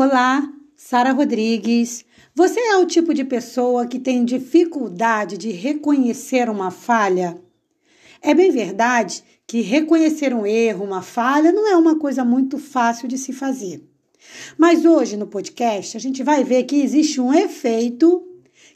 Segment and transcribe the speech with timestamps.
[0.00, 2.04] Olá, Sara Rodrigues.
[2.32, 7.36] Você é o tipo de pessoa que tem dificuldade de reconhecer uma falha?
[8.22, 13.08] É bem verdade que reconhecer um erro, uma falha, não é uma coisa muito fácil
[13.08, 13.82] de se fazer.
[14.56, 18.24] Mas hoje no podcast a gente vai ver que existe um efeito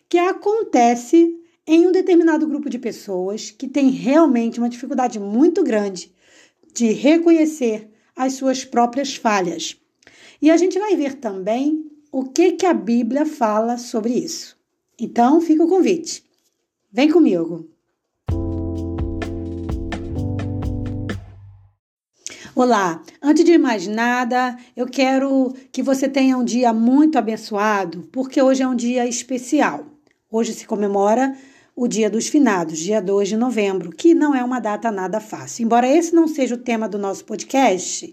[0.09, 6.13] que acontece em um determinado grupo de pessoas que tem realmente uma dificuldade muito grande
[6.75, 9.81] de reconhecer as suas próprias falhas.
[10.43, 14.59] E a gente vai ver também o que, que a Bíblia fala sobre isso.
[14.99, 16.25] Então, fica o convite.
[16.93, 17.69] Vem comigo.
[22.57, 28.43] Olá, antes de mais nada, eu quero que você tenha um dia muito abençoado, porque
[28.43, 29.87] hoje é um dia especial.
[30.29, 31.37] Hoje se comemora
[31.77, 35.63] o Dia dos Finados, dia 2 de novembro, que não é uma data nada fácil.
[35.63, 38.13] Embora esse não seja o tema do nosso podcast,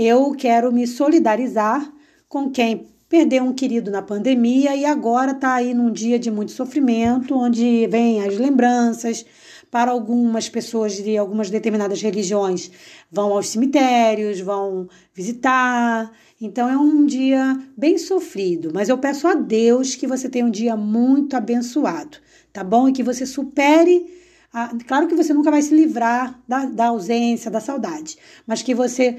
[0.00, 1.92] eu quero me solidarizar
[2.26, 6.52] com quem perdeu um querido na pandemia e agora está aí num dia de muito
[6.52, 9.26] sofrimento, onde vem as lembranças.
[9.70, 12.70] Para algumas pessoas de algumas determinadas religiões,
[13.12, 16.10] vão aos cemitérios, vão visitar.
[16.40, 20.50] Então é um dia bem sofrido, mas eu peço a Deus que você tenha um
[20.50, 22.16] dia muito abençoado,
[22.52, 22.88] tá bom?
[22.88, 24.18] E que você supere.
[24.88, 29.18] Claro que você nunca vai se livrar da, da ausência, da saudade, mas que você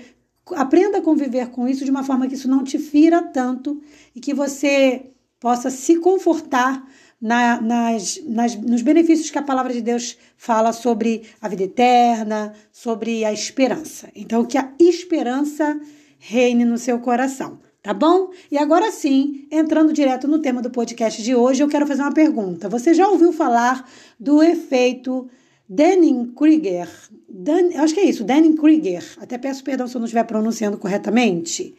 [0.56, 3.82] aprenda a conviver com isso de uma forma que isso não te fira tanto
[4.16, 6.86] e que você possa se confortar
[7.22, 12.54] na, nas, nas, nos benefícios que a palavra de Deus fala sobre a vida eterna,
[12.72, 14.10] sobre a esperança.
[14.16, 15.80] Então, que a esperança
[16.18, 18.30] reine no seu coração, tá bom?
[18.52, 22.14] E agora sim, entrando direto no tema do podcast de hoje, eu quero fazer uma
[22.14, 22.68] pergunta.
[22.70, 23.88] Você já ouviu falar
[24.20, 25.30] do efeito
[25.73, 26.89] Dunning-Kruger.
[27.30, 29.03] Dan, acho que é isso, Dunning-Kruger.
[29.17, 31.73] Até peço perdão se eu não estiver pronunciando corretamente.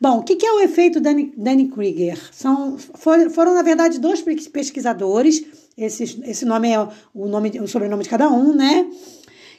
[0.00, 2.18] Bom, o que é o efeito Dunning-Kruger?
[2.32, 5.44] São, foram, na verdade, dois pesquisadores.
[5.78, 6.80] Esse, esse nome é
[7.14, 8.90] o, nome, o sobrenome de cada um, né?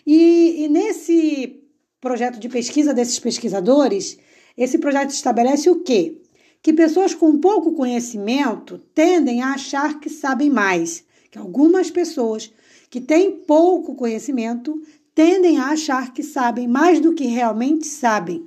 [0.06, 1.64] E, e nesse
[2.02, 4.18] projeto de pesquisa desses pesquisadores,
[4.58, 6.18] esse projeto estabelece o quê?
[6.62, 12.52] Que pessoas com pouco conhecimento tendem a achar que sabem mais, que algumas pessoas
[12.94, 14.80] que têm pouco conhecimento
[15.16, 18.46] tendem a achar que sabem mais do que realmente sabem.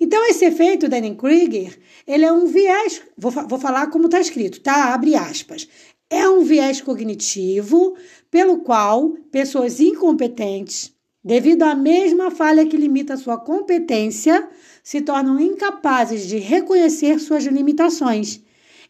[0.00, 1.76] Então, esse efeito Dunning-Kruger,
[2.06, 4.94] ele é um viés, vou, vou falar como está escrito, tá?
[4.94, 5.68] Abre aspas.
[6.08, 7.96] É um viés cognitivo
[8.30, 10.92] pelo qual pessoas incompetentes,
[11.24, 14.48] devido à mesma falha que limita sua competência,
[14.80, 18.40] se tornam incapazes de reconhecer suas limitações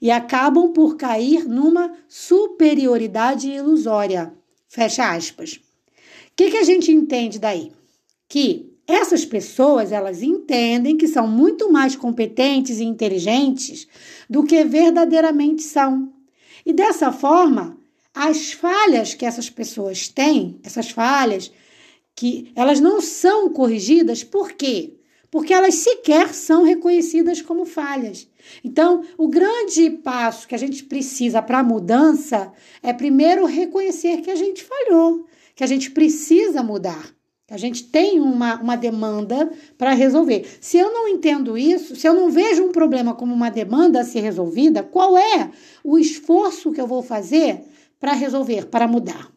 [0.03, 4.35] e acabam por cair numa superioridade ilusória.
[4.69, 5.55] Fecha aspas.
[5.55, 5.61] O
[6.37, 7.73] que, que a gente entende daí?
[8.29, 13.89] Que essas pessoas, elas entendem que são muito mais competentes e inteligentes
[14.31, 16.13] do que verdadeiramente são.
[16.65, 17.77] E dessa forma,
[18.15, 21.51] as falhas que essas pessoas têm, essas falhas,
[22.15, 24.95] que elas não são corrigidas, por quê?
[25.31, 28.29] Porque elas sequer são reconhecidas como falhas.
[28.63, 34.31] Então, o grande passo que a gente precisa para a mudança é primeiro reconhecer que
[34.31, 37.15] a gente falhou, que a gente precisa mudar.
[37.47, 40.47] que A gente tem uma, uma demanda para resolver.
[40.61, 44.05] Se eu não entendo isso, se eu não vejo um problema como uma demanda a
[44.05, 45.51] ser resolvida, qual é
[45.83, 47.63] o esforço que eu vou fazer
[47.99, 49.36] para resolver, para mudar?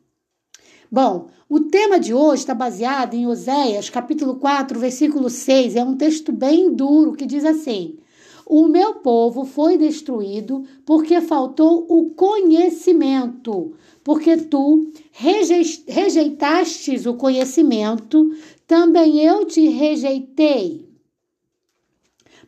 [0.92, 5.76] Bom, o tema de hoje está baseado em Oséias, capítulo 4, versículo 6.
[5.76, 8.00] É um texto bem duro que diz assim:
[8.44, 18.32] o meu povo foi destruído porque faltou o conhecimento, porque tu rejeitastes o conhecimento,
[18.66, 20.90] também eu te rejeitei,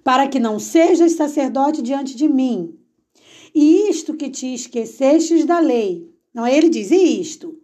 [0.03, 2.75] para que não sejas sacerdote diante de mim.
[3.53, 6.09] E isto que te esquecestes da lei.
[6.33, 7.60] Não, ele diz, e isto?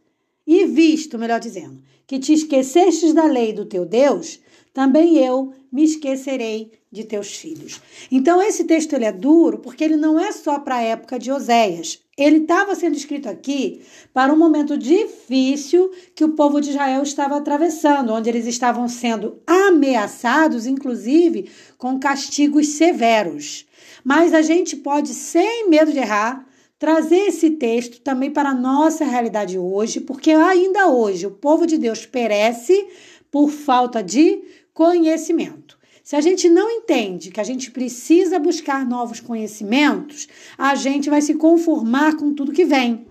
[0.47, 4.39] E visto, melhor dizendo, que te esquecestes da lei do teu Deus,
[4.73, 7.81] também eu me esquecerei de teus filhos.
[8.09, 11.31] Então esse texto ele é duro porque ele não é só para a época de
[11.31, 11.99] Oséias.
[12.17, 13.81] Ele estava sendo escrito aqui
[14.13, 19.41] para um momento difícil que o povo de Israel estava atravessando, onde eles estavam sendo
[19.45, 23.67] ameaçados, inclusive com castigos severos.
[24.03, 26.46] Mas a gente pode, sem medo de errar,
[26.79, 31.77] trazer esse texto também para a nossa realidade hoje, porque ainda hoje o povo de
[31.77, 32.87] Deus perece
[33.31, 34.41] por falta de
[34.73, 35.77] conhecimento.
[36.03, 40.27] Se a gente não entende que a gente precisa buscar novos conhecimentos,
[40.57, 43.05] a gente vai se conformar com tudo que vem.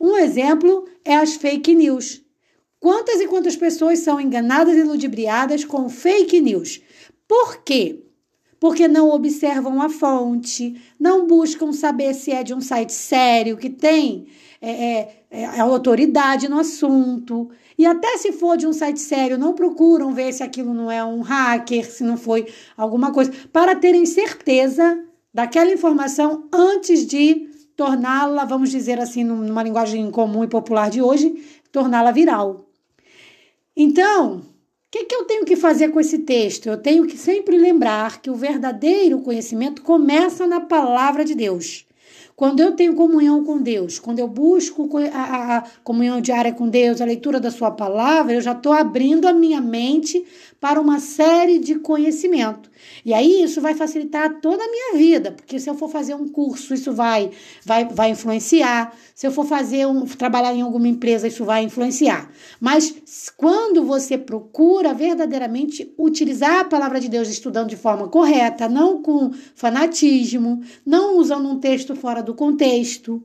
[0.00, 2.22] Um exemplo é as fake news.
[2.80, 6.80] Quantas e quantas pessoas são enganadas e ludibriadas com fake news?
[7.26, 8.07] Por quê?
[8.60, 13.70] Porque não observam a fonte, não buscam saber se é de um site sério que
[13.70, 14.26] tem
[14.60, 17.50] é, é, é, autoridade no assunto.
[17.76, 21.04] E até se for de um site sério, não procuram ver se aquilo não é
[21.04, 22.46] um hacker, se não foi
[22.76, 30.10] alguma coisa, para terem certeza daquela informação antes de torná-la, vamos dizer assim, numa linguagem
[30.10, 32.68] comum e popular de hoje, torná-la viral.
[33.76, 34.42] Então,
[34.88, 36.66] o que, que eu tenho que fazer com esse texto?
[36.66, 41.86] Eu tenho que sempre lembrar que o verdadeiro conhecimento começa na palavra de Deus.
[42.38, 47.04] Quando eu tenho comunhão com Deus, quando eu busco a, comunhão diária com Deus, a
[47.04, 50.24] leitura da Sua palavra, eu já estou abrindo a minha mente
[50.60, 52.70] para uma série de conhecimento.
[53.04, 56.28] E aí isso vai facilitar toda a minha vida, porque se eu for fazer um
[56.28, 57.30] curso, isso vai
[57.64, 58.96] vai, vai influenciar.
[59.14, 62.30] Se eu for fazer um trabalhar em alguma empresa, isso vai influenciar.
[62.60, 69.02] Mas quando você procura verdadeiramente utilizar a palavra de Deus estudando de forma correta, não
[69.02, 73.22] com fanatismo, não usando um texto fora do contexto,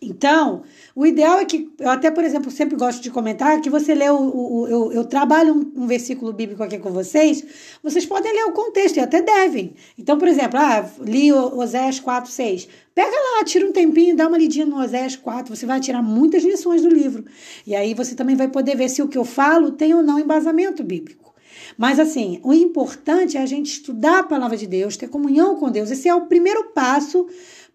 [0.00, 0.62] então,
[0.94, 4.08] o ideal é que, eu até, por exemplo, sempre gosto de comentar que você lê
[4.08, 4.16] o.
[4.16, 7.44] o, o eu, eu, trabalho um, um, versículo bíblico aqui com vocês,
[7.82, 9.74] vocês podem ler o contexto e até devem.
[9.98, 12.68] Então, por exemplo, ah, li Oséias 4, 6.
[12.94, 16.44] Pega lá, tira um tempinho, dá uma lidinha no Oséias 4, você vai tirar muitas
[16.44, 17.24] lições do livro.
[17.66, 20.18] E aí você também vai poder ver se o que eu falo tem ou não
[20.18, 21.34] embasamento bíblico.
[21.76, 25.70] Mas assim, o importante é a gente estudar a palavra de Deus, ter comunhão com
[25.70, 25.90] Deus.
[25.90, 27.26] Esse é o primeiro passo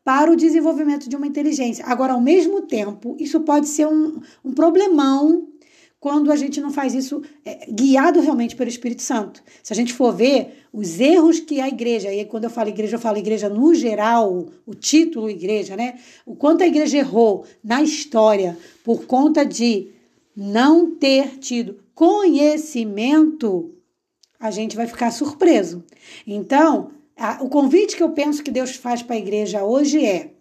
[0.04, 1.86] para o desenvolvimento de uma inteligência.
[1.86, 5.48] Agora, ao mesmo tempo, isso pode ser um, um problemão
[6.04, 9.42] quando a gente não faz isso é, guiado realmente pelo Espírito Santo.
[9.64, 12.98] Se a gente for ver os erros que a igreja, e quando eu falo igreja,
[12.98, 15.98] eu falo igreja no geral, o título igreja, né?
[16.26, 19.92] O quanto a igreja errou na história por conta de
[20.36, 23.74] não ter tido conhecimento,
[24.38, 25.86] a gente vai ficar surpreso.
[26.28, 26.92] Então,
[27.42, 30.34] o convite que eu penso que Deus faz para a igreja hoje é: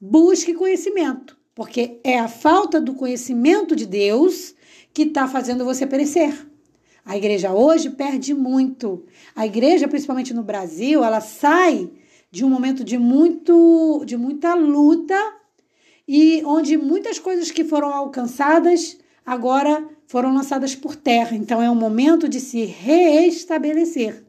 [0.00, 4.54] busque conhecimento, porque é a falta do conhecimento de Deus
[4.92, 6.46] que está fazendo você perecer.
[7.04, 9.06] A igreja hoje perde muito.
[9.34, 11.90] A igreja, principalmente no Brasil, ela sai
[12.30, 15.16] de um momento de muito de muita luta
[16.06, 21.34] e onde muitas coisas que foram alcançadas agora foram lançadas por terra.
[21.36, 24.27] Então é um momento de se reestabelecer.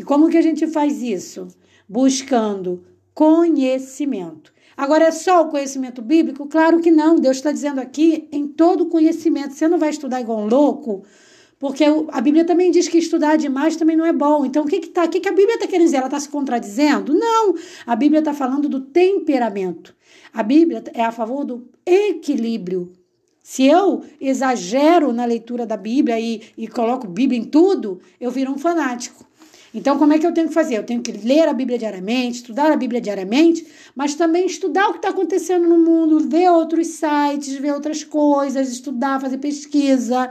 [0.00, 1.46] E como que a gente faz isso?
[1.86, 2.82] Buscando
[3.12, 4.50] conhecimento.
[4.74, 6.46] Agora, é só o conhecimento bíblico?
[6.46, 7.16] Claro que não.
[7.16, 9.52] Deus está dizendo aqui em todo conhecimento.
[9.52, 11.04] Você não vai estudar igual um louco,
[11.58, 14.46] porque a Bíblia também diz que estudar demais também não é bom.
[14.46, 15.98] Então, o que, que, tá, o que, que a Bíblia está querendo dizer?
[15.98, 17.12] Ela está se contradizendo?
[17.12, 17.54] Não.
[17.86, 19.94] A Bíblia está falando do temperamento.
[20.32, 22.90] A Bíblia é a favor do equilíbrio.
[23.42, 28.50] Se eu exagero na leitura da Bíblia e, e coloco Bíblia em tudo, eu viro
[28.50, 29.28] um fanático.
[29.72, 30.78] Então, como é que eu tenho que fazer?
[30.78, 34.92] Eu tenho que ler a Bíblia diariamente, estudar a Bíblia diariamente, mas também estudar o
[34.92, 40.30] que está acontecendo no mundo, ver outros sites, ver outras coisas, estudar, fazer pesquisa,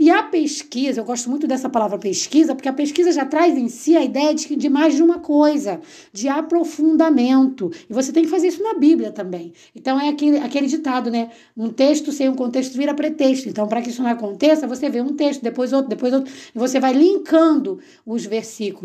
[0.00, 3.68] e a pesquisa, eu gosto muito dessa palavra pesquisa, porque a pesquisa já traz em
[3.68, 5.78] si a ideia de, de mais de uma coisa,
[6.10, 7.70] de aprofundamento.
[7.86, 9.52] E você tem que fazer isso na Bíblia também.
[9.76, 11.28] Então é aquele, aquele ditado, né?
[11.54, 13.50] Um texto sem um contexto vira pretexto.
[13.50, 16.58] Então, para que isso não aconteça, você vê um texto, depois outro, depois outro, e
[16.58, 18.79] você vai linkando os versículos.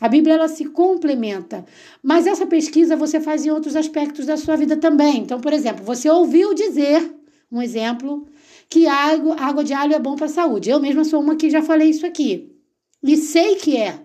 [0.00, 1.64] A Bíblia ela se complementa.
[2.02, 5.18] Mas essa pesquisa você faz em outros aspectos da sua vida também.
[5.18, 7.14] Então, por exemplo, você ouviu dizer,
[7.50, 8.26] um exemplo,
[8.68, 10.70] que água, água de alho é bom para a saúde.
[10.70, 12.52] Eu mesma sou uma que já falei isso aqui.
[13.02, 14.00] E sei que é.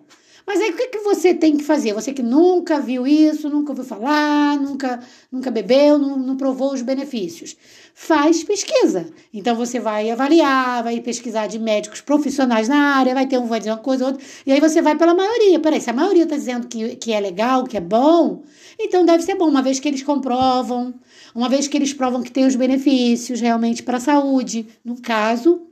[0.45, 1.93] Mas aí o que, que você tem que fazer?
[1.93, 5.00] Você que nunca viu isso, nunca ouviu falar, nunca,
[5.31, 7.55] nunca bebeu, não, não provou os benefícios.
[7.93, 9.07] Faz pesquisa.
[9.33, 13.60] Então você vai avaliar, vai pesquisar de médicos profissionais na área, vai ter um, vai
[13.60, 15.60] dizer uma coisa ou outra, e aí você vai pela maioria.
[15.60, 18.43] Peraí, se a maioria está dizendo que, que é legal, que é bom,
[18.79, 20.93] então deve ser bom, uma vez que eles comprovam,
[21.36, 25.70] uma vez que eles provam que tem os benefícios realmente para a saúde, no caso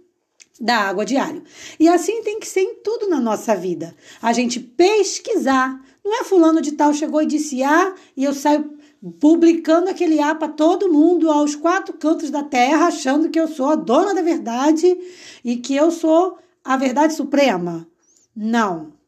[0.60, 1.44] da água diário.
[1.80, 3.96] E assim tem que ser em tudo na nossa vida.
[4.22, 5.80] A gente pesquisar.
[6.04, 8.78] Não é fulano de tal chegou e disse A e eu saio
[9.20, 13.68] publicando aquele A para todo mundo aos quatro cantos da terra, achando que eu sou
[13.68, 14.98] a dona da verdade
[15.44, 17.88] e que eu sou a verdade suprema.
[18.36, 18.99] Não.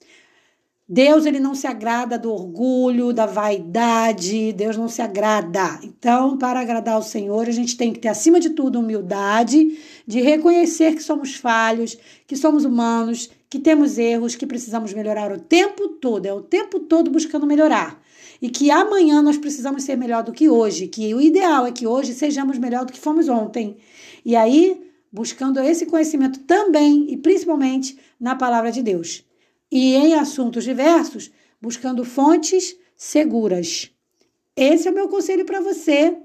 [0.94, 5.80] Deus ele não se agrada do orgulho, da vaidade, Deus não se agrada.
[5.84, 10.20] Então, para agradar ao Senhor, a gente tem que ter acima de tudo humildade, de
[10.20, 15.88] reconhecer que somos falhos, que somos humanos, que temos erros, que precisamos melhorar o tempo
[15.88, 17.98] todo, é o tempo todo buscando melhorar.
[18.42, 21.88] E que amanhã nós precisamos ser melhor do que hoje, que o ideal é que
[21.88, 23.78] hoje sejamos melhor do que fomos ontem.
[24.26, 29.24] E aí, buscando esse conhecimento também e principalmente na palavra de Deus
[29.72, 33.92] e em assuntos diversos, buscando fontes seguras.
[34.56, 36.18] Esse é o meu conselho para você,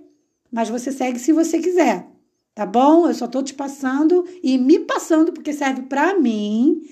[0.50, 2.06] mas você segue se você quiser,
[2.54, 3.06] tá bom?
[3.06, 6.82] Eu só estou te passando e me passando porque serve para mim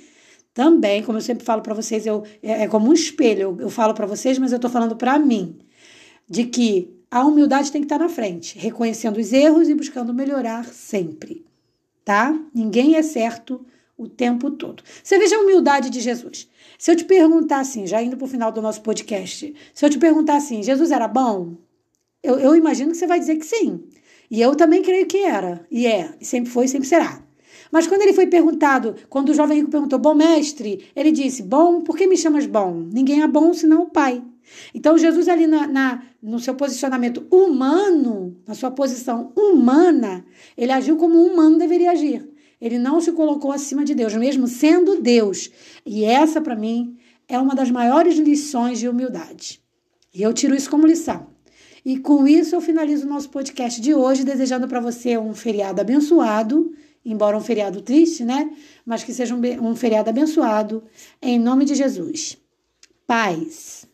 [0.54, 3.40] também, como eu sempre falo para vocês, eu, é, é, como um espelho.
[3.40, 5.58] Eu, eu falo para vocês, mas eu estou falando para mim.
[6.28, 10.14] De que a humildade tem que estar tá na frente, reconhecendo os erros e buscando
[10.14, 11.44] melhorar sempre.
[12.04, 12.38] Tá?
[12.54, 14.82] Ninguém é certo o tempo todo.
[15.02, 16.48] Você veja a humildade de Jesus.
[16.78, 19.90] Se eu te perguntar assim, já indo para o final do nosso podcast, se eu
[19.90, 21.54] te perguntar assim, Jesus era bom?
[22.22, 23.84] Eu, eu imagino que você vai dizer que sim.
[24.30, 25.66] E eu também creio que era.
[25.70, 26.14] E é.
[26.20, 27.22] E sempre foi e sempre será.
[27.70, 31.80] Mas quando ele foi perguntado, quando o jovem rico perguntou, bom mestre, ele disse, bom,
[31.80, 32.88] por que me chamas bom?
[32.92, 34.22] Ninguém é bom senão o Pai.
[34.74, 40.24] Então, Jesus, ali na, na, no seu posicionamento humano, na sua posição humana,
[40.56, 42.33] ele agiu como um humano deveria agir.
[42.64, 45.50] Ele não se colocou acima de Deus, mesmo sendo Deus.
[45.84, 46.96] E essa, para mim,
[47.28, 49.60] é uma das maiores lições de humildade.
[50.14, 51.26] E eu tiro isso como lição.
[51.84, 55.82] E com isso eu finalizo o nosso podcast de hoje, desejando para você um feriado
[55.82, 56.72] abençoado
[57.04, 58.50] embora um feriado triste, né?
[58.84, 60.82] Mas que seja um, um feriado abençoado,
[61.20, 62.38] em nome de Jesus.
[63.06, 63.86] Paz.